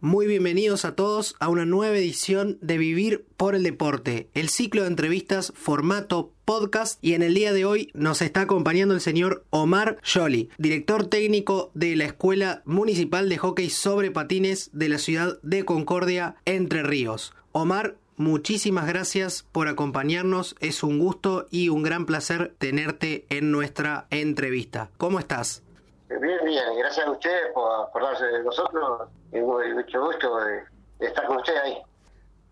[0.00, 4.82] Muy bienvenidos a todos a una nueva edición de Vivir por el Deporte, el ciclo
[4.82, 9.44] de entrevistas formato podcast y en el día de hoy nos está acompañando el señor
[9.50, 15.40] Omar Jolly, director técnico de la Escuela Municipal de Hockey sobre Patines de la ciudad
[15.42, 17.34] de Concordia, Entre Ríos.
[17.50, 24.06] Omar, muchísimas gracias por acompañarnos, es un gusto y un gran placer tenerte en nuestra
[24.10, 24.92] entrevista.
[24.96, 25.64] ¿Cómo estás?
[26.08, 30.62] Bien, bien, gracias a ustedes por acordarse de nosotros y mucho gusto de,
[31.06, 31.82] estar con ustedes ahí.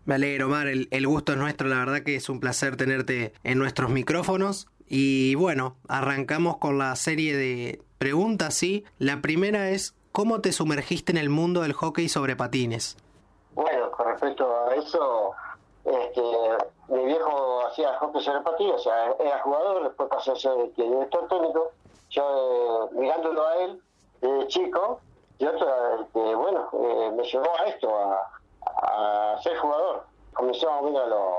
[0.05, 3.33] Me alegro, Omar, el, el, gusto es nuestro, la verdad que es un placer tenerte
[3.43, 4.67] en nuestros micrófonos.
[4.87, 8.85] Y bueno, arrancamos con la serie de preguntas, ¿sí?
[8.99, 12.95] La primera es, ¿cómo te sumergiste en el mundo del hockey sobre patines?
[13.53, 15.31] Bueno, con respecto a eso,
[15.83, 16.21] este,
[16.89, 21.27] mi viejo hacía hockey sobre patines, o sea, era jugador, después pasó a ser director
[21.27, 21.71] técnico
[22.17, 23.81] yo eh, mirándolo a él
[24.21, 24.99] de chico,
[25.39, 27.89] yo este, bueno, eh, me llevó a esto,
[28.65, 30.03] a, ser jugador.
[30.33, 31.33] Comenzó a, a, los,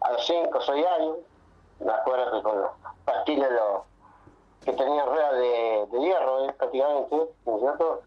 [0.00, 1.16] a los 5 o 6 años,
[1.80, 2.70] me acuerdo que con los
[3.04, 3.48] patines
[4.64, 8.02] que tenían ruedas de, hierro eh, prácticamente, ¿no es cierto?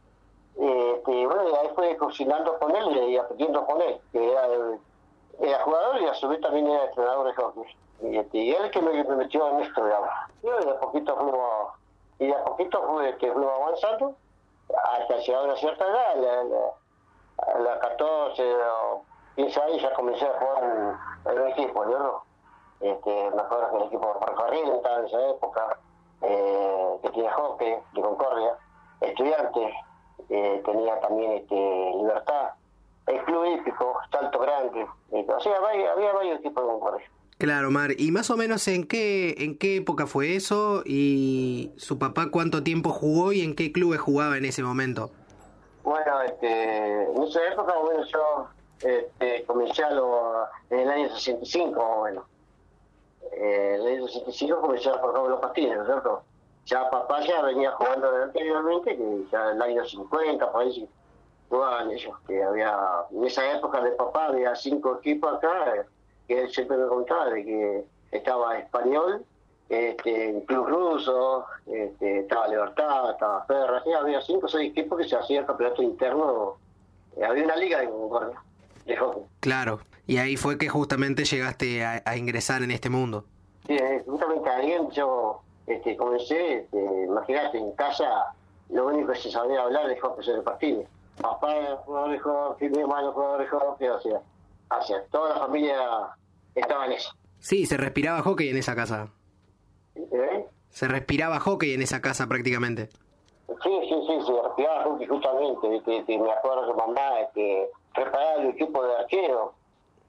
[0.55, 4.47] Este, y bueno, ahí fue cocinando con él y aprendiendo con él, que era,
[5.39, 7.63] era jugador y a su vez también era entrenador de hockey.
[8.01, 10.09] Y, este, y él que me, metió en esto, digamos.
[10.41, 11.73] Yo de a poquito fuimos
[12.19, 14.15] y de a poquito fue que fuimos avanzando
[14.83, 16.71] hasta llegar a una cierta edad,
[17.37, 19.03] a la, 14 o
[19.35, 22.23] 15 años ya comencé a jugar en, el equipo, ¿no?
[22.79, 25.79] Este, me acuerdo que el equipo de ferrocarril estaba en esa época,
[26.21, 28.57] eh, que tenía hockey de Concordia,
[29.01, 29.73] estudiantes,
[30.29, 31.55] eh, tenía también este,
[31.95, 32.51] Libertad,
[33.07, 37.11] el Club Hípico, Salto Grande, o sea, había, había varios equipos de Concordia.
[37.37, 37.91] Claro, Mar.
[37.97, 40.81] ¿Y más o menos en qué, en qué época fue eso?
[40.85, 45.11] ¿Y su papá cuánto tiempo jugó y en qué clubes jugaba en ese momento?
[45.83, 48.47] Bueno, este, en esa época, bueno, yo
[48.81, 52.25] este, comencé a lo, en el año 65, bueno.
[53.33, 56.23] Eh, en el año 65 comencé a jugar los patines, ¿no es cierto?
[56.65, 60.89] Ya papá ya venía jugando anteriormente, que ya en el año 50, por ahí
[61.49, 62.75] jugaban ellos, que había,
[63.11, 65.85] en esa época de papá había cinco equipos acá,
[66.27, 69.25] que él siempre me contaba de que estaba español,
[69.69, 75.15] este, Club Ruso, este, estaba Libertad, estaba Ferra, había cinco o seis equipos que se
[75.15, 76.57] hacían campeonato interno,
[77.25, 78.41] había una liga de Concordia,
[78.85, 79.23] de hockey.
[79.41, 83.25] Claro, y ahí fue que justamente llegaste a, ingresar en este mundo.
[83.67, 88.33] Sí, eh, justamente ahí yo este, comencé, este, imagínate, en casa
[88.69, 90.87] lo único que se sabía hablar de hockey sobre patines.
[91.21, 94.21] Papá era jugador de hockey, mi hermano jugador de hockey, o sea,
[94.69, 95.77] hacia toda la familia
[96.55, 97.11] estaba en eso.
[97.39, 99.09] Sí, se respiraba hockey en esa casa.
[99.95, 100.45] ¿Eh?
[100.69, 102.89] Se respiraba hockey en esa casa prácticamente.
[103.47, 105.81] Sí, sí, sí, se respiraba hockey justamente.
[106.05, 109.53] Que, me acuerdo que mamá que preparaba el equipo de arquero.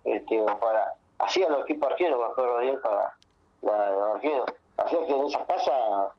[0.04, 4.46] Este, para, hacía los equipos arqueros, me acuerdo bien, para los arqueros.
[4.78, 6.14] Así que en esa casa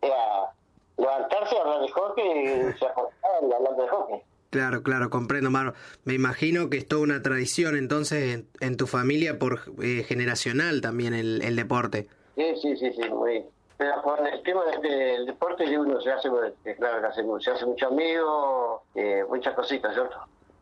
[0.00, 0.52] era
[0.96, 4.22] levantarse, hablar de hockey y se acostaban hablando de hockey.
[4.54, 5.74] Claro, claro, comprendo, Mar.
[6.04, 11.12] Me imagino que es toda una tradición entonces en, tu familia por eh, generacional también
[11.12, 12.06] el, el, deporte.
[12.36, 13.44] Sí, sí, sí, sí, muy.
[13.76, 16.28] Pero por el tema del deporte uno se hace,
[16.66, 17.00] eh, claro,
[17.40, 20.18] se hace, mucho amigo, eh, muchas cositas, ¿cierto?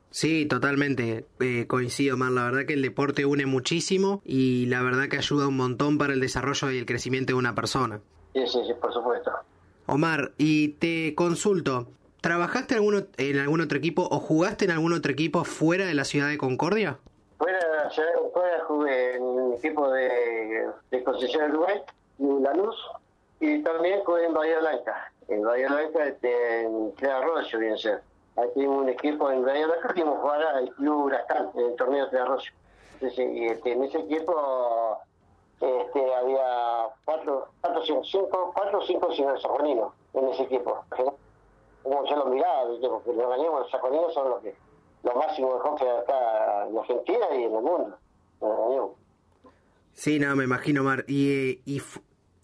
[0.08, 1.26] Sí, totalmente.
[1.66, 2.32] coincido, Mar.
[2.32, 6.14] La verdad que el deporte une muchísimo y la verdad que ayuda un montón para
[6.14, 8.00] el desarrollo y el crecimiento de una persona.
[8.32, 9.32] Sí, sí, sí, por supuesto.
[9.84, 11.88] Omar, y te consulto,
[12.22, 15.94] ¿Trabajaste en, alguno, en algún otro equipo o jugaste en algún otro equipo fuera de
[15.94, 16.98] la ciudad de Concordia?
[17.36, 17.58] Fuera
[18.16, 21.82] Concordia jugué en un equipo de, de Concesión Uruguay,
[22.20, 22.76] en Lanús,
[23.40, 25.12] y también jugué en Bahía Blanca.
[25.26, 28.02] En Bahía Blanca, este, en Tres Arroyo, bien ser.
[28.54, 31.74] Tuvimos un equipo en Bahía Blanca que íbamos a jugar al Club Huracán, en el
[31.74, 32.52] torneo de Tres Arroyo.
[32.94, 34.98] Entonces, y este, en ese equipo
[35.60, 40.84] este, había cuatro, cuatro, cinco, cuatro o cinco sanjuaninos en ese equipo
[41.82, 44.54] como yo lo miraba, porque los gallegos, los son los que
[45.02, 47.96] los máximos de hockey acá en Argentina y en el mundo,
[48.40, 48.90] los
[49.94, 51.04] Sí, no, me imagino, Mar.
[51.06, 51.82] Y, y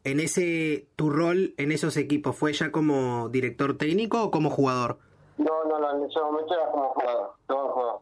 [0.05, 4.99] en ese, tu rol en esos equipos, ¿fue ya como director técnico o como jugador?
[5.39, 8.01] No, no, no, en ese momento era como jugador, todo jugador.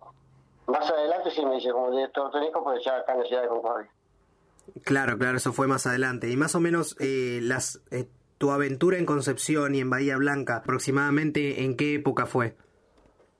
[0.66, 3.48] Más adelante sí me dice como director técnico, pues ya acá en la ciudad de
[3.48, 3.90] Concordia.
[4.82, 6.28] Claro, claro, eso fue más adelante.
[6.28, 10.56] Y más o menos eh, las eh, tu aventura en Concepción y en Bahía Blanca,
[10.56, 12.56] aproximadamente en qué época fue?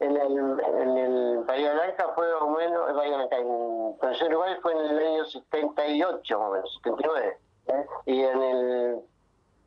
[0.00, 4.54] En el, en el Bahía Blanca fue más o menos, Bahía Blanca, en Concepción Uruguay
[4.62, 7.38] fue en el año 78, más o menos, 79.
[7.69, 7.87] ¿eh?
[8.06, 8.96] Y en el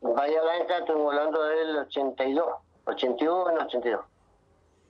[0.00, 2.46] Bahía Blanca estamos hablando del 82,
[2.84, 4.00] 81, 82.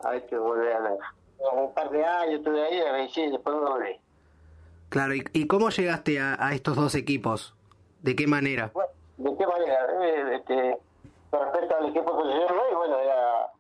[0.01, 1.15] A ver que volver a Blanca.
[1.53, 4.01] un par de años estuve ahí, sí, después me volví.
[4.89, 7.55] Claro, ¿y, y cómo llegaste a, a, estos dos equipos?
[8.03, 8.71] ¿De qué manera?
[8.75, 8.91] Bueno,
[9.21, 9.87] ¿De qué manera?
[10.03, 10.79] Eh, este,
[11.31, 13.53] respecto al equipo profesional, bueno, era,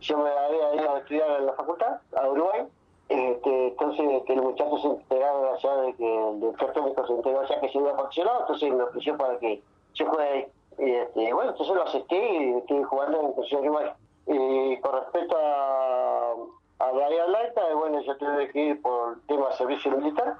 [0.00, 2.62] yo me había ido a estudiar en la facultad, a Uruguay,
[3.10, 7.40] este, entonces que los muchachos se enteraron allá de que el doctor técnico se enteró
[7.40, 9.62] allá que se iba a funcionar, entonces me ofreció para que
[9.92, 13.94] yo juegue este, bueno, entonces lo acepté y estoy jugando en posición igual.
[14.26, 16.32] Y con respecto a,
[16.78, 20.36] a Bahía Blanca, bueno, yo tuve que ir por tema de servicio militar.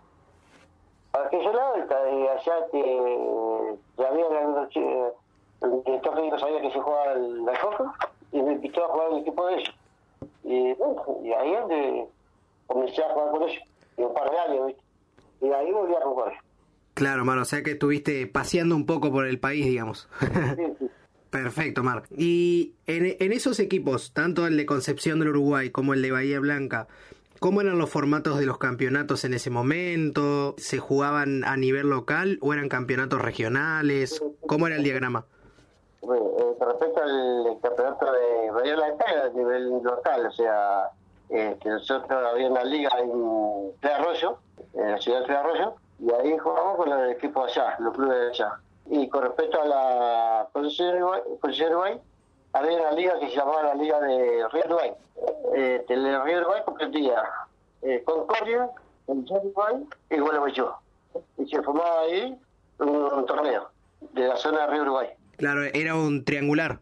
[1.13, 4.27] Para aquel lado, y allá que ya había
[5.63, 7.87] el director técnico sabía que se jugaba el hockey
[8.33, 9.75] y me invitó a jugar el equipo de ellos.
[10.45, 12.07] Y bueno, y ahí es donde
[12.67, 13.63] comencé a jugar con ellos,
[13.99, 14.83] y un par de años, ¿viste?
[15.43, 16.33] Y ahí volví a jugar.
[16.95, 20.09] Claro, Mar, o sea que estuviste paseando un poco por el país, digamos.
[20.57, 20.91] Sí, sí.
[21.31, 22.03] Perfecto, Mar.
[22.11, 26.39] Y en, en, esos equipos, tanto el de Concepción del Uruguay como el de Bahía
[26.41, 26.89] Blanca,
[27.43, 30.55] ¿cómo eran los formatos de los campeonatos en ese momento?
[30.59, 34.23] ¿Se jugaban a nivel local o eran campeonatos regionales?
[34.47, 35.27] ¿Cómo era el diagrama?
[36.03, 40.91] Bueno, eh, respecto al campeonato de Bahía Blanca, era a nivel local, o sea,
[41.31, 44.39] eh, nosotros había una liga en Tres Arroyo,
[44.75, 48.21] en la ciudad de Tres Arroyo, y ahí jugamos con los equipos allá, los clubes
[48.21, 48.53] de allá.
[48.87, 52.01] Y con respecto a la posición de Uruguay
[52.53, 54.93] había una liga que se llamaba la Liga de Río Uruguay.
[55.55, 57.23] Eh, Río Uruguay comprendía
[57.83, 58.71] eh, Concordia,
[59.09, 60.67] el Uruguay y Gualeguaychú.
[61.39, 62.39] Y se formaba ahí
[62.79, 63.71] un, un, torneo
[64.13, 65.09] de la zona de Río Uruguay.
[65.37, 66.79] Claro, era un triangular.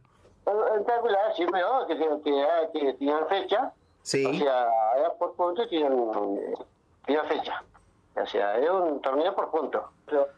[0.46, 3.72] Un triangular, sí, pero que, que, que, que tenían fecha.
[4.02, 4.26] Sí.
[4.26, 4.62] O sea,
[4.94, 5.94] allá por punto tenían,
[7.06, 7.62] tenían fecha.
[8.22, 9.82] O sea, es un torneo por puntos.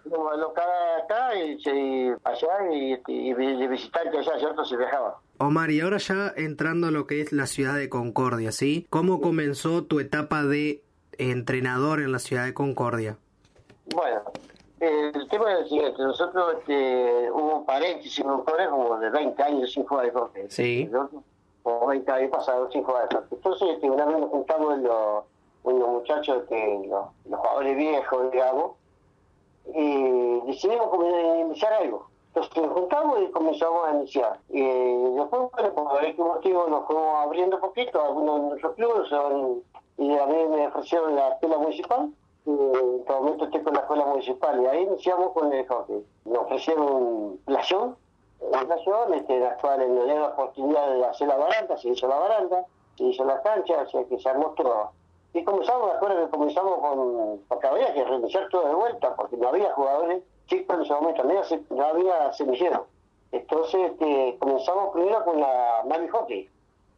[0.05, 0.69] Lo local
[1.02, 4.64] acá y, y allá y, y, y visitante allá, ¿cierto?
[4.64, 5.19] Se viajaba.
[5.38, 8.87] Omar, y ahora ya entrando a lo que es la ciudad de Concordia, ¿sí?
[8.90, 10.82] ¿Cómo comenzó tu etapa de
[11.19, 13.19] entrenador en la ciudad de Concordia?
[13.94, 14.23] Bueno,
[14.81, 16.02] el tema es el siguiente.
[16.02, 20.44] Nosotros este, hubo un paréntesis, un como de 20 años sin jugar de hockey.
[20.49, 20.90] Sí.
[21.62, 23.29] Como 20 años pasados sin jugar de hockey.
[23.37, 25.25] Entonces, este, una vez nos juntamos en los
[25.64, 28.73] unos muchachos que los, los, jugadores viejos, digamos,
[29.75, 30.88] y decidimos
[31.41, 32.09] iniciar algo.
[32.35, 34.38] Entonces nos juntamos y comenzamos a iniciar.
[34.49, 39.09] Y después, bueno, por este motivo nos fuimos abriendo poquito, algunos de nuestros clubes,
[39.99, 42.11] y a mí me ofrecieron la escuela municipal,
[42.47, 46.05] y en este momento estoy con la escuela municipal, y ahí iniciamos con el hockey.
[46.25, 47.97] Nos ofrecieron un playón,
[48.41, 52.08] un playón, este, la cual nos dieron la oportunidad de hacer la baranda, se hizo
[52.08, 52.65] la baranda,
[52.97, 54.91] se hizo la cancha, o sea que se armó todo
[55.34, 59.37] y comenzamos, me acuerdo que comenzamos con, porque había que reiniciar todo de vuelta, porque
[59.37, 62.82] no había jugadores chicos en ese momento, no había, no había semilleros.
[63.32, 66.49] Entonces este, comenzamos primero con la Mami Hockey.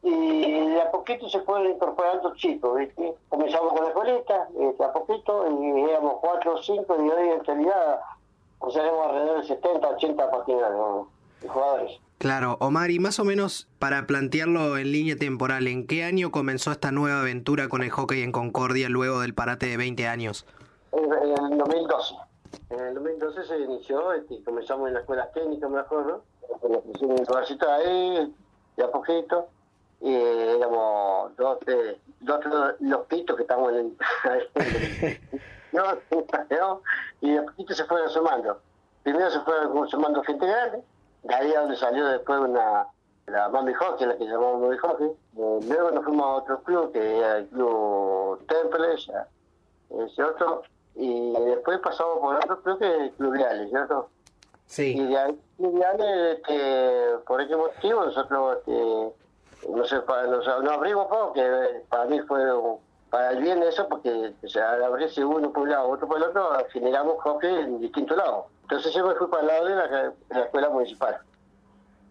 [0.02, 3.14] Y de a poquito se fueron incorporando chicos, ¿viste?
[3.30, 7.44] Comenzamos con la escuelita, este, a poquito, y éramos cuatro o cinco, y hoy en
[7.44, 8.00] realidad,
[8.58, 10.72] o sea, alrededor de 70, 80 partidas
[11.44, 12.00] de jugadores.
[12.18, 16.72] Claro, Omar, y más o menos para plantearlo en línea temporal, ¿en qué año comenzó
[16.72, 20.46] esta nueva aventura con el hockey en Concordia luego del parate de 20 años?
[20.92, 22.14] En, en el 2012.
[22.70, 26.24] En el 2012 se inició, este, comenzamos en la escuela técnica, me acuerdo,
[26.60, 28.34] con la prisión ahí,
[28.76, 29.48] de a poquito,
[30.00, 32.40] y éramos dos, eh, dos
[32.80, 35.20] los pitos que estamos en el...
[35.72, 35.82] no,
[36.50, 36.82] no,
[37.20, 38.60] y de a poquito se fueron sumando.
[39.02, 40.82] Primero se fueron sumando gente grande,
[41.24, 42.86] de ahí a donde salió después una
[43.26, 45.06] la Mami Hockey, la que llamamos Mami Hockey.
[45.06, 50.62] Eh, luego nos fuimos a otro club, que era el club Temple, ese otro,
[50.94, 54.08] y después pasamos por otro club que es el Club Reales, ¿cierto?
[54.66, 54.96] Sí.
[54.96, 59.12] Y de ahí, Club Reales, este, por ese motivo, nosotros, este,
[59.70, 62.40] no sé, para, nos, nos abrimos poco, que para mí fue
[63.10, 66.16] para el bien eso, porque o sea, al abrirse uno por un lado, otro por
[66.16, 68.46] el otro, generamos hockey en distintos lados.
[68.64, 71.18] Entonces yo me fui para el lado de la, de la escuela municipal,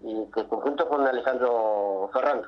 [0.04, 2.48] y que conjunto con Alejandro Ferrando.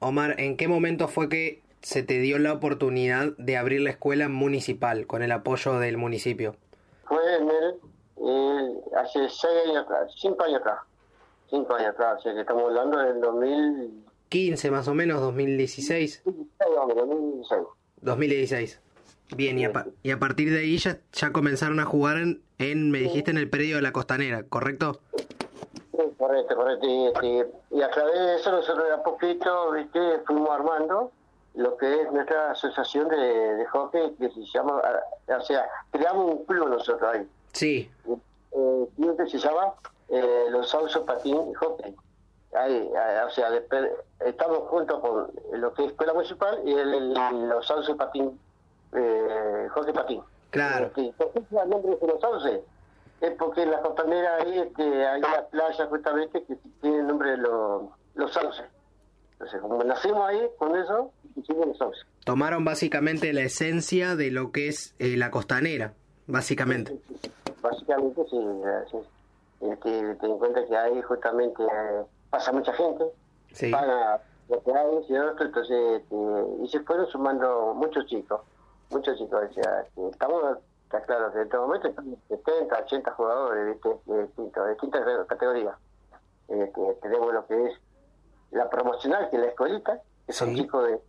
[0.00, 4.28] Omar, ¿en qué momento fue que se te dio la oportunidad de abrir la escuela
[4.28, 6.56] municipal con el apoyo del municipio?
[7.04, 7.74] Fue en el,
[8.24, 10.78] eh, hace seis años atrás, cinco años atrás,
[11.50, 16.22] cinco años atrás, o sea que estamos hablando del 2015 más o menos, 2016.
[16.24, 17.62] 2016.
[18.00, 18.80] 2016.
[19.36, 22.90] Bien, y a, y a, partir de ahí ya, ya comenzaron a jugar en, en,
[22.90, 25.00] me dijiste, en el predio de la costanera, ¿correcto?
[25.16, 26.86] Sí, correcto, correcto.
[26.86, 31.12] Y, y, y, a través de eso nosotros de a poquito, viste, fuimos armando
[31.54, 34.80] lo que es nuestra asociación de, de hockey, que se llama,
[35.26, 37.28] o sea, creamos un club nosotros ahí.
[37.52, 37.90] Sí.
[38.06, 39.74] Eh, que se llama
[40.08, 41.94] eh, Los Sausos Patín Hockey.
[42.54, 42.90] Hay,
[43.26, 43.48] o sea,
[44.26, 47.14] estamos juntos con lo que es Escuela Municipal y el,
[47.48, 48.38] los Sauce Patín,
[48.92, 50.22] eh, Jorge Patín.
[50.50, 50.86] Claro.
[50.86, 52.62] Este, ¿Por qué el nombre de los Sauce?
[53.20, 57.30] Es porque en la costanera ahí este, hay una playa justamente que tiene el nombre
[57.32, 57.82] de los,
[58.14, 58.62] los Sauce.
[59.32, 62.00] Entonces, como nacimos ahí con eso, hicimos los Sauce.
[62.24, 65.94] Tomaron básicamente la esencia de lo que es eh, la costanera,
[66.26, 66.98] básicamente.
[67.60, 68.38] Básicamente, sí.
[68.90, 68.98] sí.
[69.62, 73.04] Este, ten en cuenta que ahí justamente eh, pasa mucha gente,
[73.52, 73.70] sí.
[73.70, 75.44] paga lo que hay, ¿cierto?
[75.44, 76.16] Entonces, este,
[76.64, 78.40] y se fueron sumando muchos chicos,
[78.92, 79.42] muchos chicos.
[79.54, 83.88] Que estamos, está claro que en este momento estamos 70, 80 jugadores ¿viste?
[84.06, 85.76] de, distintos, de distintas categorías.
[86.48, 87.80] Este, tenemos lo que es
[88.50, 90.56] la promocional, que es la escuelita, que son Sí.
[90.56, 91.00] chicos de,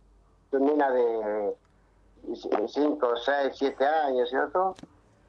[0.50, 1.54] son nenas de
[2.66, 4.74] 5, 6, 7 años, ¿cierto?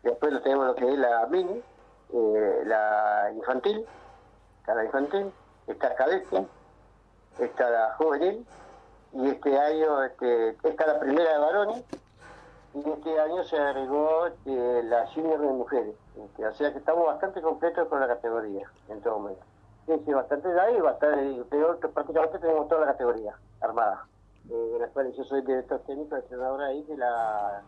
[0.04, 1.62] Después tenemos lo que es la mini,
[2.14, 3.86] eh, la infantil,
[4.60, 5.32] está la infantil,
[5.68, 6.48] está cadete,
[7.40, 8.46] está la juvenil,
[9.14, 11.84] y este año este, está la primera de varones,
[12.76, 15.96] y este año se agregó este, la junior de mujeres.
[16.18, 19.42] Este, o sea que estamos bastante completos con la categoría en todo momento.
[19.86, 24.08] Sí, bastante de ahí, bastante, pero prácticamente tenemos toda la categoría armada.
[24.50, 24.80] Eh,
[25.16, 27.64] yo soy director técnico, entrenador ahí de la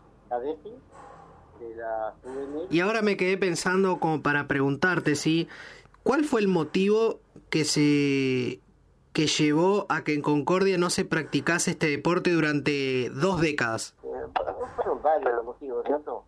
[1.59, 2.13] de la.
[2.69, 5.47] Y ahora me quedé pensando como para preguntarte, ¿sí?
[6.03, 8.61] ¿Cuál fue el motivo que se
[9.17, 13.95] que llevó a que en Concordia no se practicase este deporte durante dos décadas?
[14.75, 16.23] Fueron varios los motivos, ¿cierto?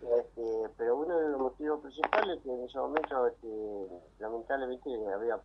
[0.00, 0.42] Este,
[0.78, 3.46] pero uno de los motivos principales es que en ese momento, este,
[4.20, 5.38] lamentablemente, había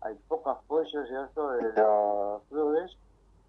[0.00, 2.96] hay poco apoyo, ¿cierto?, de los clubes.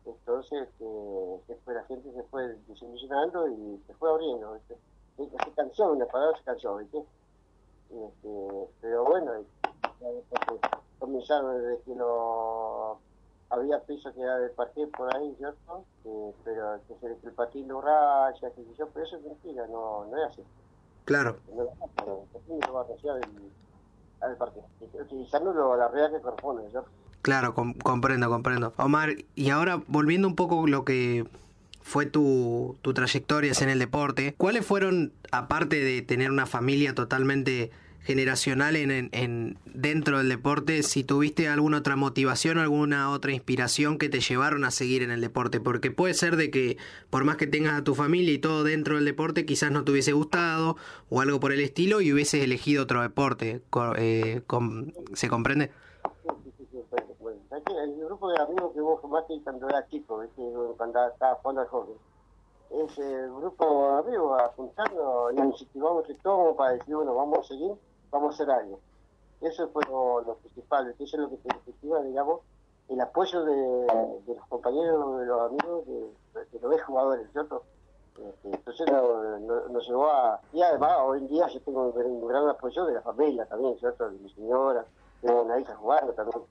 [0.06, 4.60] Entonces, este, la gente se fue desilusionando y se fue abriendo,
[5.18, 7.00] Se cansó, una palabra se cansó, ¿viste?
[7.00, 9.32] Este, pero bueno,
[11.00, 13.00] comenzaron desde que no
[13.50, 15.86] había piso que era del parque por ahí, ¿cierto?
[16.06, 19.66] Eh, pero que se que el patín lo raya, que yo, pero eso es mentira,
[19.68, 20.42] no, no es así.
[21.06, 24.60] Claro, No, lo va a al parque,
[25.00, 26.90] utilizándolo a la realidad que corresponde, ¿cierto?
[27.22, 28.74] claro, com- comprendo, comprendo.
[28.78, 31.28] Omar, y ahora volviendo un poco lo que
[31.82, 37.72] fue tu, tu trayectoria en el deporte, ¿cuáles fueron, aparte de tener una familia totalmente
[38.06, 43.98] generacional en, en, en- dentro del deporte, si tuviste alguna otra motivación, alguna otra inspiración
[43.98, 45.60] que te llevaron a seguir en el deporte?
[45.60, 46.78] Porque puede ser de que
[47.10, 49.92] por más que tengas a tu familia y todo dentro del deporte, quizás no te
[49.92, 50.78] hubiese gustado
[51.10, 53.62] o algo por el estilo y hubieses elegido otro deporte.
[53.98, 55.72] Eh, com- ¿Se comprende?
[57.84, 60.24] El grupo de amigos que vos formaste cuando era chico,
[60.78, 61.96] cuando estaba jugando al joven.
[62.72, 63.02] Ese
[63.40, 66.06] grupo de amigos a juntarnos y nos incentivamos
[66.58, 67.72] para decir, bueno, vamos a seguir,
[68.16, 68.80] vamos a hacer algo.
[69.42, 72.40] Eso fue lo, lo principal, eso es lo que te incentiva, digamos,
[72.90, 77.64] el apoyo de, de los compañeros, de los amigos, de, de los jugadores, ¿cierto?
[78.18, 78.88] Este, Entonces
[79.72, 80.40] nos, llevó a...
[80.54, 83.78] Y además, hoy en día yo tengo un, un gran apoyo de la familia también,
[83.80, 84.10] ¿cierto?
[84.10, 84.86] De mi señora,
[85.22, 86.42] tengo una hija jugando también.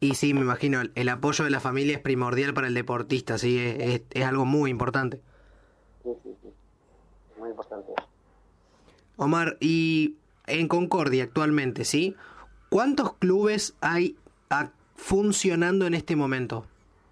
[0.00, 3.38] Y sí, me imagino, el, el apoyo de la familia es primordial para el deportista,
[3.38, 5.20] sí, es, es- es algo muy importante.
[6.02, 6.52] Sí, sí, sí.
[7.38, 7.92] Muy importante.
[9.16, 12.14] Omar, y en Concordia actualmente, ¿sí?
[12.70, 14.16] ¿Cuántos clubes hay
[14.50, 16.64] a- funcionando en este momento?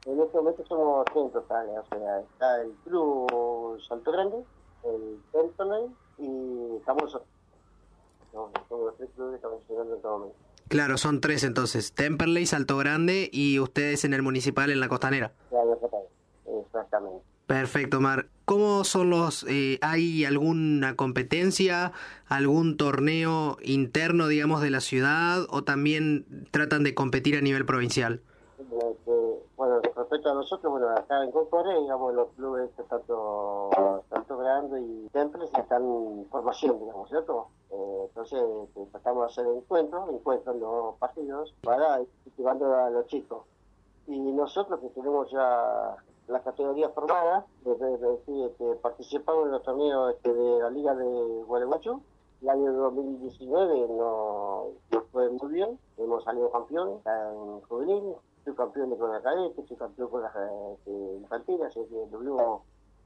[0.06, 4.36] En este momento somos tres en total, o sea, está el Club Salto Grande,
[4.84, 5.86] el Temple
[6.18, 7.28] y estamos nosotros.
[8.32, 10.36] No, somos los tres clubes que funcionando en todo momento.
[10.68, 15.32] Claro, son tres entonces, Temperley, Salto Grande y ustedes en el municipal en la costanera.
[15.50, 15.58] Ya,
[16.60, 17.24] Exactamente.
[17.46, 18.26] Perfecto, Omar.
[18.44, 19.44] ¿Cómo son los...
[19.48, 21.92] eh, ¿Hay alguna competencia,
[22.28, 28.20] algún torneo interno, digamos, de la ciudad o también tratan de competir a nivel provincial?
[29.56, 33.70] Bueno, respecto a nosotros, bueno, acá en Concordia, digamos, los clubes tanto
[34.10, 37.46] Salto Grande y Temples están en formación, digamos, ¿cierto?
[37.70, 38.42] Eh, entonces,
[38.90, 42.08] tratamos de hacer encuentros, encuentros en los partidos, para ir
[42.48, 43.44] a los chicos.
[44.08, 45.96] Y nosotros que tenemos ya
[46.28, 52.00] la categoría formada, sí, este, participamos en los torneos este, de la Liga de Gualeguaychú.
[52.42, 58.14] El año 2019 no, nos fue muy bien, hemos salido campeones en juvenil,
[58.44, 60.34] fui campeón con la cadete, fui campeón con las
[60.74, 62.62] este, infantiles, así que tuvimos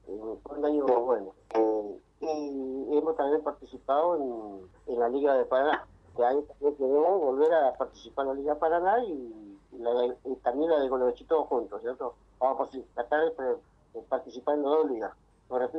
[0.07, 1.33] eh, un año bueno.
[1.53, 5.85] Eh, y hemos también participado en, en la Liga de Paraná.
[6.09, 10.71] Este año también queremos volver a participar en la Liga de Paraná y, la también
[10.71, 12.15] la de Colochito juntos, ¿cierto?
[12.39, 15.11] Vamos a tratar de, participar en las dos ligas.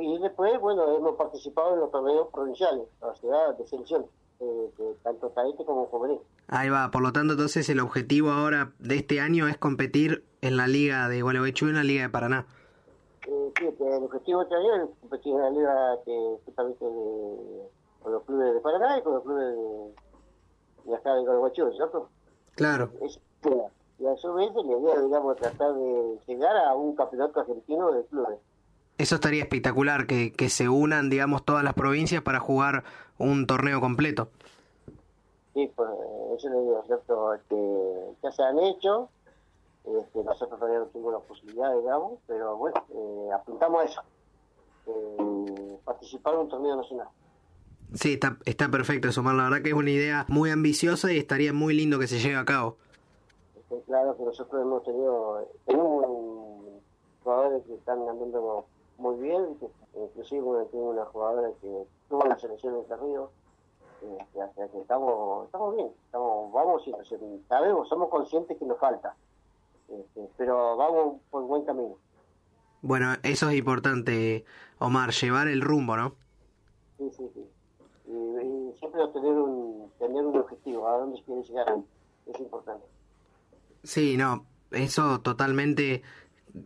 [0.01, 4.05] Y después, bueno, hemos participado en los torneos provinciales, la ciudad de selección.
[4.39, 6.19] eh, tanto cadete como juvenil.
[6.47, 10.57] Ahí va, por lo tanto entonces el objetivo ahora de este año es competir en
[10.57, 12.47] la liga de Gualeguaychú y en la liga de Paraná.
[13.27, 17.69] Eh, sí, el objetivo de este año es competir en la liga que justamente de,
[18.01, 22.09] con los clubes de Paraná y con los clubes de, de acá de Gualeguaychú, ¿cierto?
[22.55, 22.91] Claro.
[23.01, 23.19] Es,
[23.99, 28.05] y a su vez la idea, digamos, tratar de llegar a un campeonato argentino de
[28.05, 28.39] clubes.
[28.97, 32.83] Eso estaría espectacular, que, que se unan, digamos, todas las provincias para jugar
[33.17, 34.29] un torneo completo.
[35.53, 35.89] Sí, pues
[36.37, 37.31] eso le digo, ¿cierto?
[37.49, 39.09] Que ya se han hecho,
[39.85, 44.01] este, nosotros todavía no tuvimos la posibilidad, digamos, pero bueno, eh, apuntamos a eso,
[44.87, 47.07] eh, participar en un torneo nacional.
[47.93, 49.23] Sí, está, está perfecto eso.
[49.23, 52.35] La verdad que es una idea muy ambiciosa y estaría muy lindo que se lleve
[52.37, 52.77] a cabo.
[53.69, 56.05] Este, claro que nosotros hemos tenido, tenemos
[57.23, 58.65] jugadores que están andando
[58.97, 63.29] muy bien, que, inclusive tengo una jugadora que tuvo la selección de Río,
[64.01, 66.93] este, o sea que estamos, estamos bien, estamos, vamos y
[67.47, 69.15] sabemos, somos conscientes que nos falta,
[69.87, 71.95] este, pero vamos por buen camino.
[72.81, 74.45] Bueno, eso es importante,
[74.79, 76.15] Omar, llevar el rumbo, ¿no?
[76.97, 77.45] Sí, sí, sí.
[78.07, 81.77] Y, siempre tener un, tener un objetivo, a dónde quieres llegar,
[82.25, 82.85] es importante.
[83.83, 86.03] Sí, no, eso totalmente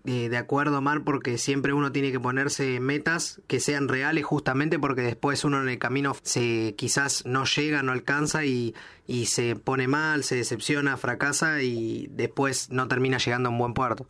[0.05, 4.79] eh, de acuerdo, Omar, porque siempre uno tiene que ponerse metas que sean reales justamente
[4.79, 8.73] porque después uno en el camino se quizás no llega, no alcanza y,
[9.07, 13.73] y se pone mal, se decepciona, fracasa y después no termina llegando a un buen
[13.73, 14.05] puerto.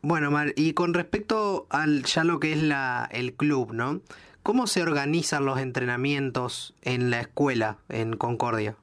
[0.00, 4.00] Bueno, Omar, y con respecto al ya lo que es la, el club, ¿no?
[4.42, 8.76] ¿Cómo se organizan los entrenamientos en la escuela en Concordia?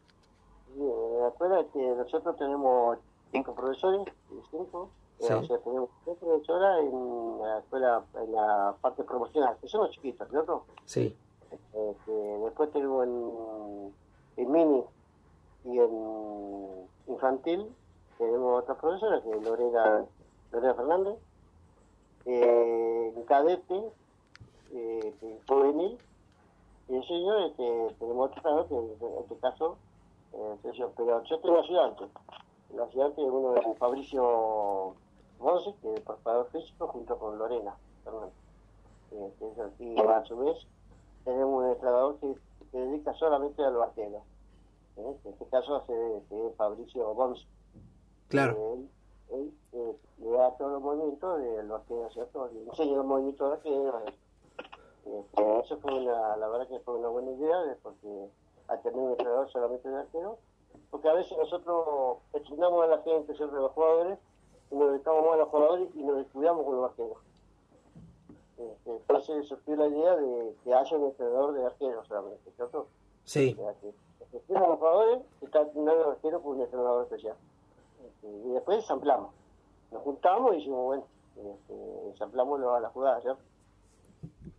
[1.49, 2.97] En escuela que nosotros tenemos
[3.31, 4.01] cinco profesores,
[4.51, 4.89] cinco,
[5.19, 5.33] Sí.
[5.33, 9.91] O sea, tenemos tres profesoras en la escuela, en la parte promocional, que son los
[9.91, 10.63] chiquitos, ¿cierto?
[10.85, 11.13] Sí.
[11.51, 13.93] Este, después tenemos en,
[14.37, 14.83] en mini
[15.65, 17.75] y en infantil,
[18.17, 20.05] tenemos otra profesora, que es Lorena,
[20.53, 21.15] Lorena Fernández.
[22.25, 23.91] Eh, en cadete,
[24.71, 25.97] eh, juvenil,
[26.87, 29.77] y en señor este, tenemos otro que en este caso,
[30.33, 30.73] eh, pero
[31.23, 32.05] yo tengo ayudante.
[32.71, 34.95] El ayudante es uno de Fabricio
[35.39, 38.31] Monse, que es preparador físico, junto con Lorena también.
[39.11, 40.57] Este, y a su vez
[41.23, 42.35] tenemos un entrenador que
[42.71, 44.21] se dedica solamente a los arqueros.
[44.97, 45.17] ¿eh?
[45.23, 46.21] En este caso hace
[46.57, 47.47] Fabricio Bons.
[48.27, 48.73] Claro.
[48.73, 48.89] Él,
[49.31, 52.47] él eh, le da todos los movimientos de los arqueros, ¿cierto?
[52.53, 54.03] Le enseña los movimientos de arqueros.
[55.05, 58.29] Este, eso fue una, la verdad que fue una buena idea, porque
[58.69, 60.37] al tener un entrenador solamente de arqueros,
[60.91, 64.17] porque a veces nosotros entrenamos a la gente, siempre los jugadores,
[64.71, 67.17] y nos dedicamos más a los jugadores y nos descuidamos con los arqueros.
[68.57, 72.87] Este, entonces surgió la idea de que haya un entrenador de arqueros solamente, ¿cierto?
[73.23, 73.55] Sí.
[73.57, 77.35] O sea, que los jugadores está entrenando el arquero con un entrenador especial.
[78.05, 79.31] Este, y después ensamblamos.
[79.91, 81.03] Nos juntamos y dijimos, bueno,
[81.37, 83.41] este, ensamblamos a la jugada, ¿cierto?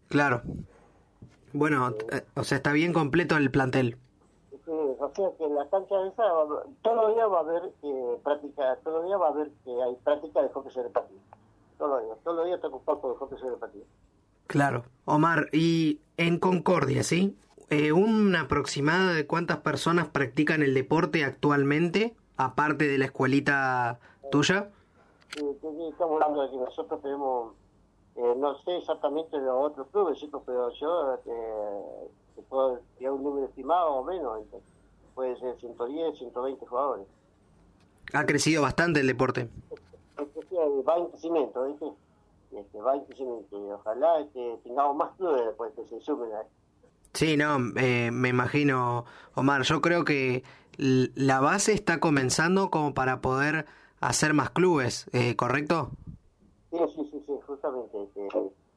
[0.09, 0.43] Claro.
[1.53, 3.97] Bueno, eh, o sea, está bien completo el plantel.
[4.51, 6.23] Sí, o sea que en la cancha esa
[6.83, 9.71] todos los días va a haber eh, práctica, todos los días va a haber que
[9.83, 11.17] hay práctica de hockey sobre patio.
[11.79, 13.83] Todos los días, todos los días está ocupado con hockey sobre patio.
[14.47, 14.85] Claro.
[15.05, 17.37] Omar, y en Concordia, ¿sí?
[17.71, 24.01] Eh, ¿Un aproximado de cuántas personas practican el deporte actualmente, aparte de la escuelita
[24.33, 24.71] tuya?
[25.37, 25.47] Sí,
[25.89, 27.55] estamos hablando de que nosotros tenemos,
[28.21, 33.15] eh, no sé exactamente de los otros clubes, chicos, pero yo eh, te puedo tirar
[33.15, 34.43] un número estimado o menos,
[35.15, 37.07] puede ser 110, 120 jugadores.
[38.13, 39.49] Ha crecido bastante el deporte.
[40.19, 41.87] Va en crecimiento, ¿viste?
[42.53, 46.43] Este, va en crecimiento y ojalá este, tengamos más clubes después que se sumen a
[47.15, 50.45] Sí, no, eh, me imagino, Omar, yo creo que
[50.77, 53.67] la base está comenzando como para poder
[54.01, 55.91] hacer más clubes, eh, ¿correcto?
[57.61, 58.03] Justamente.
[58.03, 58.29] Este,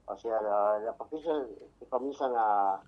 [0.05, 0.95] o sea, las la
[1.79, 2.81] se comienzan a,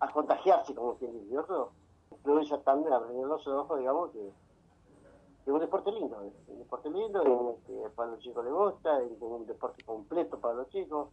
[0.00, 2.42] a contagiarse, como quien dice, ¿no?
[2.42, 7.58] Ya están abriendo los ojos, digamos, que es un deporte lindo, es un deporte lindo,
[7.66, 11.08] que para los chicos les gusta, es un deporte completo para los chicos.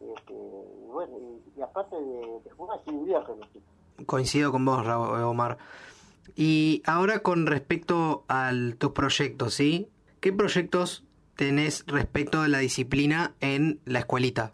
[0.00, 1.16] Este, y bueno,
[1.56, 3.68] y, aparte de, de jugar, se divierten los chicos.
[4.06, 5.58] Coincido con vos, Omar.
[6.34, 9.88] Y ahora con respecto a tus proyectos, ¿sí?
[10.20, 11.04] ¿Qué proyectos
[11.36, 14.52] tenés respecto de la disciplina en la escuelita?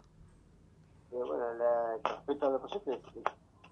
[1.11, 2.99] Eh, bueno, la, respecto a los proyectos,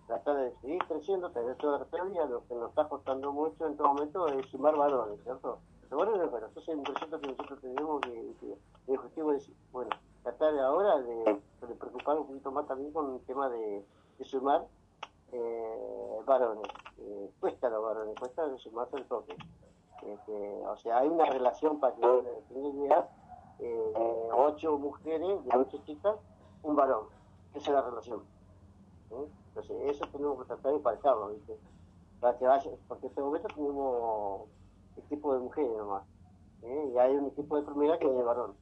[0.08, 3.78] tratar de seguir creciendo, tener toda la categoría, lo que nos está costando mucho en
[3.78, 5.60] todo momento es sumar valores, ¿cierto?
[5.90, 8.56] Pero bueno, eso es un proyecto que nosotros tenemos que,
[8.88, 9.90] el objetivo es, bueno,
[10.24, 13.86] tratar ahora de, de, preocupar un poquito más también con el tema de,
[14.24, 14.66] sumar
[15.32, 16.68] eh, varones.
[17.00, 19.36] Eh, cuesta los varones, cuesta sumarse el toque.
[20.06, 22.02] Este, o sea, hay una relación para que
[22.50, 23.10] tenga idea,
[23.60, 26.16] eh, ocho mujeres, ocho chicas,
[26.64, 27.06] un varón.
[27.54, 28.24] Esa es la relación.
[29.10, 31.58] Entonces, eso tenemos que tratar de parejarlo, ¿viste?
[32.20, 34.42] Para que vaya, porque en este momento tenemos
[34.98, 36.04] equipo de mujeres nomás.
[36.64, 36.92] ¿eh?
[36.94, 38.56] Y hay un equipo de primera que es de varón.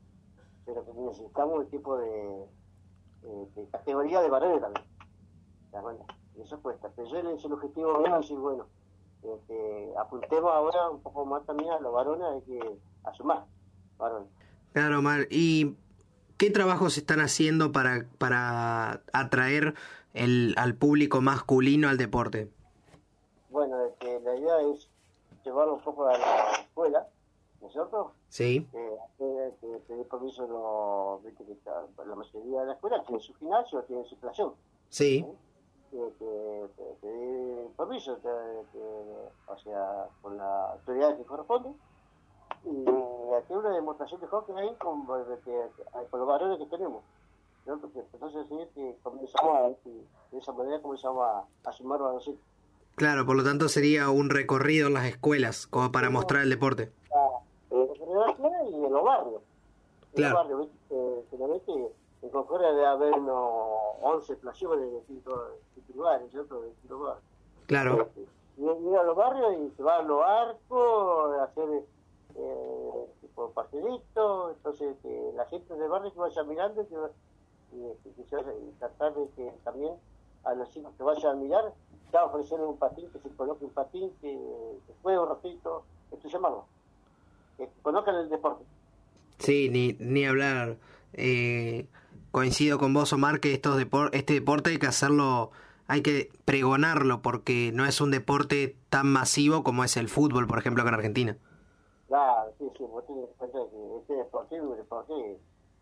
[0.66, 2.48] Pero necesitamos un equipo de,
[3.56, 6.06] de, categoría de varones también.
[6.36, 6.92] ¿Te Eso cuesta.
[6.96, 8.66] Pero yo el objetivo mío es decir, bueno,
[9.34, 13.46] este, apuntemos ahora un poco más también a los varones, hay que asumar
[13.98, 14.30] varones.
[14.74, 15.28] Claro, Omar.
[15.30, 15.76] ¿Y
[16.38, 19.74] qué trabajos están haciendo para, para atraer
[20.14, 22.50] el, al público masculino al deporte?
[23.50, 24.90] Bueno, este, la idea es
[25.46, 27.08] llevarlo un poco a la escuela,
[27.62, 28.12] ¿no es cierto?
[28.28, 28.68] Sí.
[28.74, 28.98] Eh,
[29.88, 31.22] pedir permiso, lo,
[32.06, 34.54] la mayoría de la escuela tiene su gimnasio, tiene su plación.
[34.90, 35.26] Sí.
[36.20, 36.68] Que,
[37.02, 38.20] pedir permiso,
[39.48, 41.70] o sea, con la autoridad que corresponde
[42.66, 42.86] y
[43.34, 47.04] aquí una demostración de hockey ahí con, con los varones que tenemos.
[47.66, 49.70] Entonces, sí, que comenzamos a,
[50.32, 52.30] de esa manera comenzamos a, a sumar a los
[52.96, 56.92] Claro, por lo tanto sería un recorrido en las escuelas, como para mostrar el deporte.
[57.72, 57.88] En
[58.20, 59.42] las escuelas y en los barrios.
[60.12, 60.34] En claro.
[60.34, 60.70] los barrios,
[61.32, 62.05] ¿viste?
[62.26, 65.40] En Concordia debe haber unos 11 playones de distintos,
[65.94, 66.62] lugares, ¿cierto?
[66.62, 67.24] De distintos lugares.
[67.68, 68.10] Claro.
[68.58, 71.84] Y, a los barrios y se van a los arcos, a hacer
[72.36, 76.96] eh, tipo partidito, entonces que la gente del barrio que vaya mirando y, que,
[78.16, 79.94] que, y tratar de que también
[80.46, 81.74] a los chicos que vayan a mirar,
[82.12, 84.32] ya ofrecerles un patín, que se coloque un patín, que,
[84.88, 86.66] que juegue un ratito, esto llamado,
[87.58, 88.64] que conozcan el deporte.
[89.38, 90.78] Sí, ni, ni hablar.
[91.14, 91.88] Eh,
[92.36, 95.52] coincido con vos, Omar, que estos depor este deporte hay que hacerlo,
[95.88, 100.60] hay que pregonarlo, porque no es un deporte tan masivo como es el fútbol, por
[100.60, 101.38] ejemplo, acá en Argentina.
[102.10, 105.40] Claro, sí, sí, vos tenés que que este deporte, deporte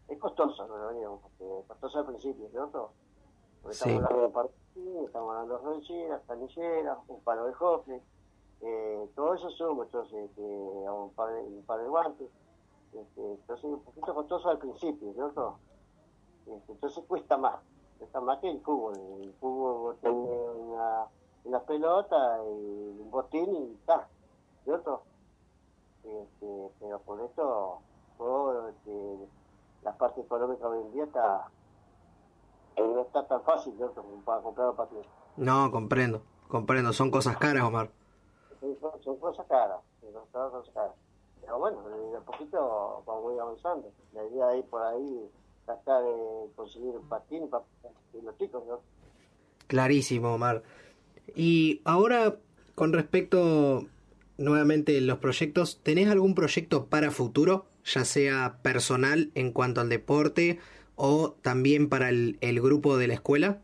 [0.08, 0.94] es costoso, ¿no?
[0.94, 2.92] Digamos, porque costoso al principio, ¿cierto?
[3.64, 8.02] Porque estamos hablando de partidos, estamos hablando de rancheras, canilleras, un palo de hockey,
[8.62, 12.30] eh, todo eso suma, entonces, este, un, par de, un par de guantes,
[12.94, 15.58] este, entonces un poquito costoso al principio, ¿cierto?
[16.48, 17.56] Este, entonces cuesta más,
[17.98, 21.06] cuesta más que el fútbol, el fútbol tiene una,
[21.46, 24.08] una pelota y un botín y está,
[24.64, 25.04] ¿cierto?
[26.04, 27.80] Este, pero por eso
[28.18, 29.28] todo este,
[29.84, 31.50] la parte económica hoy en día está
[32.78, 33.74] no está tan fácil
[34.26, 35.02] para comprar un patín.
[35.38, 37.90] No, comprendo, comprendo, son cosas caras, Omar.
[38.60, 40.96] son, cosas caras, son cosas caras.
[41.42, 43.92] Pero bueno, de a poquito vamos a ir avanzando.
[44.14, 45.32] La idea de ir por ahí,
[45.66, 47.64] tratar de conseguir patín para
[48.24, 48.82] los chicos, ¿no?
[49.68, 50.64] Clarísimo, Omar.
[51.36, 52.38] Y ahora,
[52.76, 53.88] con respecto
[54.38, 60.60] nuevamente los proyectos, ¿tenés algún proyecto para futuro, ya sea personal en cuanto al deporte
[60.96, 63.62] o también para el, el grupo de la escuela?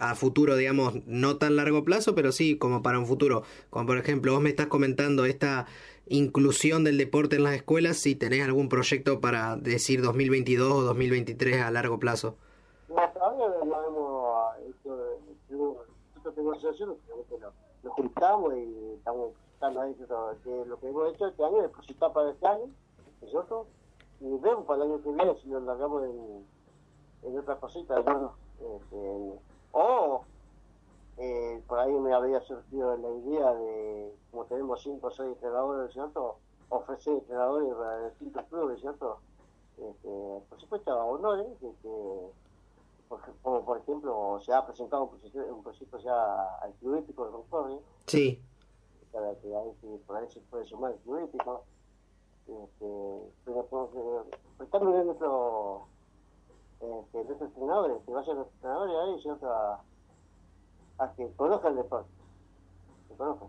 [0.00, 3.42] A futuro, digamos, no tan largo plazo, pero sí como para un futuro.
[3.70, 5.66] Como por ejemplo, vos me estás comentando esta
[6.10, 11.62] inclusión del deporte en las escuelas, si tenés algún proyecto para decir 2022 o 2023
[11.62, 12.36] a largo plazo.
[12.88, 15.18] No, todavía hemos hecho,
[15.50, 16.58] nosotros tenemos
[17.82, 19.32] nos juntamos y estamos
[20.44, 22.70] que lo que hemos hecho este año es depositar para este año,
[23.28, 23.66] ¿cierto?
[24.20, 26.46] Y vemos para el año que viene si lo largamos en,
[27.22, 28.34] en otras cositas, ¿no?
[28.60, 29.40] Este,
[29.72, 30.24] o
[31.18, 35.92] eh, por ahí me había surgido la idea de, como tenemos cinco o seis entrenadores,
[35.92, 36.36] ¿cierto?
[36.68, 39.18] Ofrecer entrenadores para distintos clubes, ¿cierto?
[39.78, 41.92] Este, por supuesto, honores, que, que
[43.42, 47.32] como por ejemplo se ha presentado un proyecto, un proyecto ya al Club Épico de
[47.32, 47.78] Concordia.
[48.06, 48.42] Sí
[49.12, 51.64] para que ahí por ahí se puede sumar el político.
[52.46, 53.66] Este, pero
[54.70, 55.86] viendo nuestro,
[56.80, 59.48] este, nuestros entrenadores, que vayan los entrenadores ahí ¿cierto?
[60.98, 62.10] A, a que conozcan el deporte,
[63.08, 63.48] que conozcan.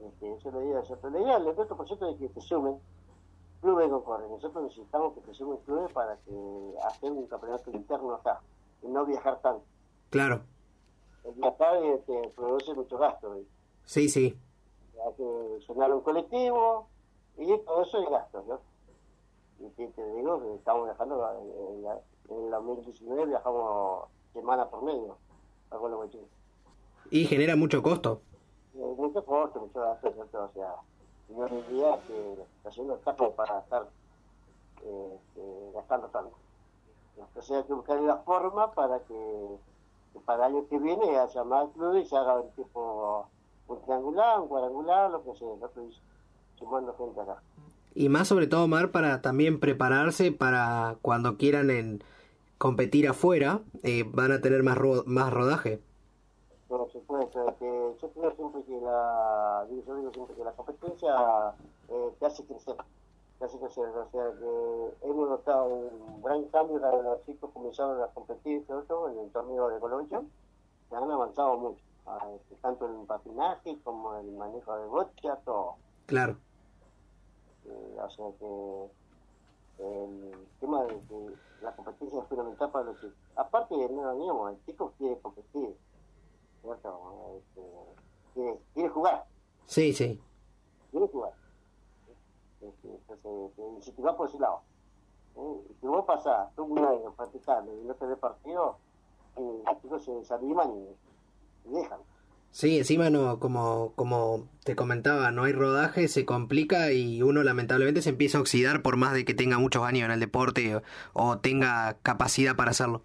[0.00, 1.10] Este, eso le digo, ¿cierto?
[1.10, 2.78] La idea de nuestro proyecto es que te sumen
[3.60, 4.28] clubes Concordia.
[4.28, 8.40] Nosotros necesitamos que te sumen clubes para que hacer un campeonato interno acá
[8.82, 9.64] y no viajar tanto.
[10.10, 10.42] Claro.
[11.24, 13.36] El viajar este, produce mucho gasto.
[13.84, 14.38] Sí, sí
[15.06, 16.88] hay que llenar un colectivo
[17.36, 18.60] y todo eso es gasto, ¿no?
[19.60, 25.16] Y te, digo que estamos viajando, en, la, en 2019 viajamos semana por medio,
[27.10, 28.22] Y genera mucho costo.
[28.74, 30.08] Eh, mucho costo, mucho gasto.
[30.08, 30.74] O sea,
[31.28, 33.88] yo diría que haciendo el para estar
[34.84, 36.36] eh, eh, gastando tanto.
[37.16, 39.14] Entonces hay que buscar la forma para que
[40.24, 43.28] para el año que viene haya más clubes y se haga un tipo
[43.68, 45.80] un triangular, un cuadrangular, lo que sea, lo que
[46.58, 47.42] sumando gente acá.
[47.94, 52.02] Y más sobre todo, Mar, para también prepararse para cuando quieran en
[52.56, 55.80] competir afuera, eh, van a tener más, más rodaje.
[56.68, 61.54] Por supuesto, que yo creo siempre que la, yo digo siempre que la competencia
[61.88, 62.76] eh, te hace crecer,
[63.38, 68.02] te hace crecer, o sea que hemos notado un gran cambio cuando los chicos comenzaron
[68.02, 70.22] a competir en el torneo de Colombia,
[70.90, 71.82] que han avanzado mucho,
[72.34, 75.76] este, tanto en el patinaje como en el manejo de bocha, todo.
[76.04, 76.36] Claro.
[77.64, 78.90] Eh, o sea que
[79.78, 83.16] el tema de, la competencia es fundamental para los chicos.
[83.36, 85.74] Aparte, no digamos, el chico quiere competir,
[86.62, 87.42] ¿cierto?
[88.34, 89.24] Este, quiere, jugar.
[89.66, 90.20] Sí, sí.
[90.90, 91.32] Quiere jugar.
[92.60, 94.62] Este, entonces, si te vas por ese lado,
[95.36, 95.74] ¿eh?
[95.80, 98.78] si vos pasás todo un año practicando y no te ves partido,
[99.36, 102.00] eh, los chicos se desaniman y, y dejan.
[102.50, 108.02] Sí, encima no, como, como te comentaba, no hay rodaje, se complica y uno lamentablemente
[108.02, 110.80] se empieza a oxidar por más de que tenga muchos años en el deporte
[111.12, 113.02] o, tenga capacidad para hacerlo.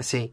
[0.00, 0.32] Sí.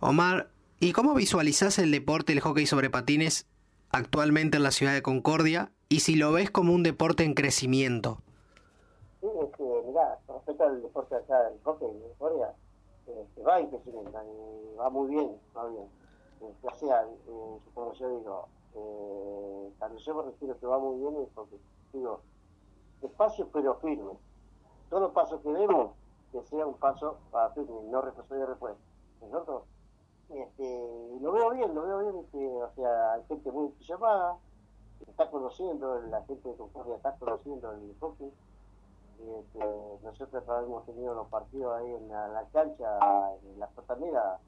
[0.00, 3.46] Omar, ¿y cómo visualizás el deporte, el hockey sobre patines
[3.90, 5.72] actualmente en la ciudad de Concordia?
[5.88, 8.18] Y si lo ves como un deporte en crecimiento.
[9.20, 12.54] Sí, es que, mirá, respecto al deporte acá, el hockey en Concordia,
[13.06, 13.68] este, va y
[14.78, 15.86] va muy bien, va bien.
[16.78, 21.28] sea, eh, como yo digo, eh, cuando yo me refiero que va muy bien es
[21.34, 21.56] porque,
[21.92, 22.20] digo,
[23.00, 24.12] despacio pero firme.
[24.90, 25.92] Todos los pasos que demos,
[26.32, 28.76] que sea un paso para firme, no retroceder después.
[29.20, 29.62] ¿Nosotros?
[30.30, 34.36] Este, lo veo bien, lo veo bien, este, o sea, hay gente muy llamada,
[35.06, 38.30] está conociendo, la gente de Concordia está conociendo el hockey,
[39.18, 39.58] este,
[40.02, 42.98] nosotros hemos tenido los partidos ahí en la, cancha,
[43.42, 44.38] en la costanera,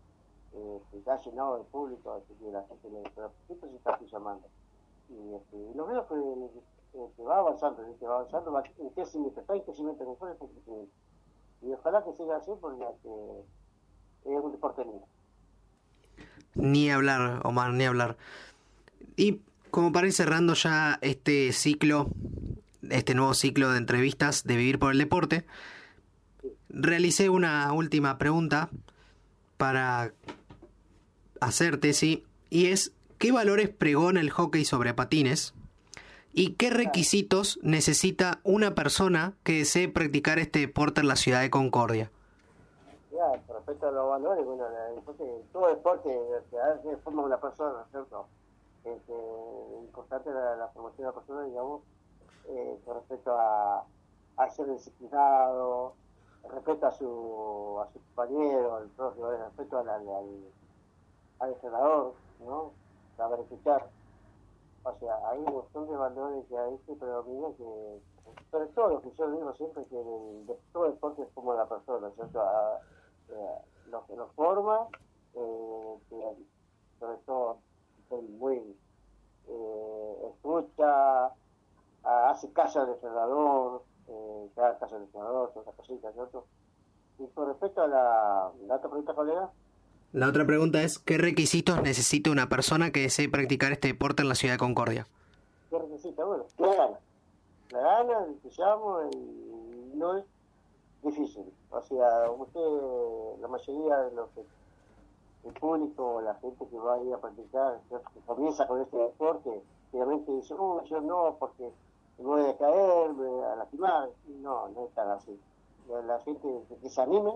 [0.53, 4.47] eh, está llenado de público, así que la gente pero siempre se está llamando.
[5.09, 9.55] Y, este, y lo veo que, va avanzando, que va avanzando, va en crecimiento, está
[9.57, 10.93] en crecimiento, en crecimiento.
[11.63, 12.85] Y ojalá que siga así porque
[14.25, 15.07] es un deporte lindo.
[16.55, 18.17] Ni hablar, Omar, ni hablar.
[19.17, 22.11] Y como para ir cerrando ya este ciclo
[22.89, 25.45] este nuevo ciclo de entrevistas de Vivir por el Deporte,
[26.69, 28.71] realicé una última pregunta
[29.57, 30.13] para
[31.41, 35.55] hacerte, sí, y es, ¿qué valores pregona el hockey sobre patines?
[36.33, 41.51] ¿Y qué requisitos necesita una persona que desee practicar este deporte en la ciudad de
[41.51, 42.11] Concordia?
[43.13, 44.65] Ya, respecto a los valores, bueno,
[45.53, 46.19] todo deporte
[46.51, 48.27] se forma una persona, ¿cierto?
[48.85, 49.01] Es
[49.83, 51.83] importante la, la formación de la persona, digamos,
[52.49, 53.85] eh, con respecto a,
[54.37, 55.95] a ser disciplinado,
[56.49, 60.09] respecto a su, a su compañero, al propio, respecto al, al,
[61.41, 62.73] al, entrenador, ¿no?
[63.17, 63.89] Saber escuchar.
[64.83, 68.01] O sea, hay un montón de valores que hay que predominan que,
[68.51, 72.11] sobre todo lo que yo digo siempre, que el, todo deporte es como la persona,
[72.13, 72.41] ¿cierto?
[72.41, 72.81] A,
[73.29, 73.59] eh,
[73.91, 74.89] lo que lo forma,
[75.35, 75.97] eh,
[76.99, 77.59] sobre todo,
[78.39, 78.77] muy
[79.49, 81.33] eh, escucha,
[82.03, 86.47] hace caso al entrenador, eh, caso al entrenador, todas esas cositas, ¿cierto?
[87.19, 89.51] Y con respecto a la, la otra pregunta, colega.
[90.13, 94.29] La otra pregunta es, ¿qué requisitos necesita una persona que desee practicar este deporte en
[94.29, 95.07] la ciudad de Concordia?
[95.71, 96.25] ¿Qué necesita?
[96.25, 96.99] Bueno, la gana.
[97.71, 100.25] La gana, el entusiasmo, y no es
[101.05, 101.45] difícil.
[101.71, 104.29] O sea, usted, la mayoría de los
[105.45, 109.63] el público, la gente que va a ir a practicar, que comienza con este deporte,
[109.93, 111.71] obviamente dice, oh, yo no, porque
[112.19, 114.11] me voy a caer, me voy a lastimar.
[114.43, 115.39] No, no es tan así.
[115.89, 116.49] La gente
[116.83, 117.33] que se anime,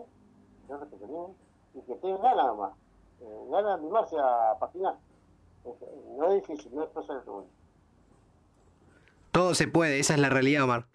[0.69, 1.35] que se anime,
[1.75, 2.73] y que tenga ganas nomás.
[3.21, 4.97] Eh, ganas de animarse a patinar.
[6.17, 7.45] No es difícil, no es cosa de todo.
[9.33, 10.87] Todo se puede, esa es la realidad, Omar.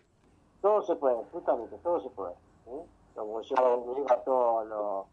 [0.61, 2.33] Todo se puede, justamente, todo se puede.
[2.67, 2.85] ¿eh?
[3.15, 3.55] Como yo
[3.95, 5.05] digo a todos los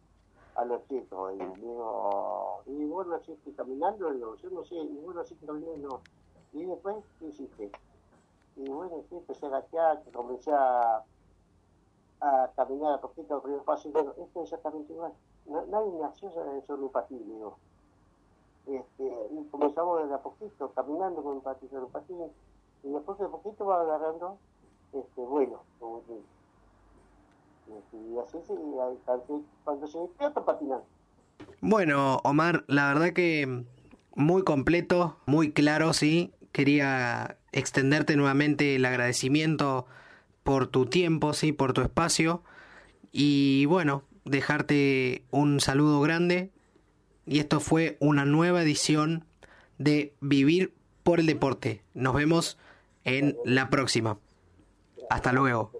[0.57, 4.99] a los chicos y digo, y bueno, así estoy caminando, digo, yo no sé, y
[5.05, 6.01] bueno, así caminando,
[6.55, 7.71] y después, ¿qué hiciste?
[8.57, 11.05] Y bueno, sí, empecé a gatear, comencé a,
[12.21, 15.13] a caminar a poquito al primer paso, y bueno, esto es exactamente igual.
[15.49, 17.59] Nadie sobre un patín, digo.
[18.67, 21.69] Este, y comenzamos desde a poquito, caminando con un patín,
[22.83, 24.39] y después de poquito va agarrando
[24.93, 26.03] este, bueno, como.
[27.69, 28.55] Este, y así, sí,
[29.65, 30.85] cuando se despierta patinando.
[31.61, 33.65] Bueno, Omar, la verdad que
[34.15, 39.85] muy completo, muy claro, sí quería extenderte nuevamente el agradecimiento
[40.43, 42.43] por tu tiempo, sí, por tu espacio.
[43.13, 46.51] Y bueno, dejarte un saludo grande.
[47.27, 49.25] Y esto fue una nueva edición
[49.79, 51.83] de Vivir por el Deporte.
[51.95, 52.59] Nos vemos
[53.05, 54.19] en la próxima.
[55.09, 55.73] Hasta luego.